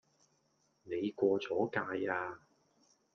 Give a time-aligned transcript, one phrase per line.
[0.81, 2.39] 你過左界呀